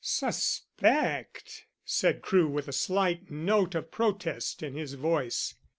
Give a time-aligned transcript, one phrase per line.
[0.03, 5.53] "Suspect?" said Crewe with a slight note of protest in his voice.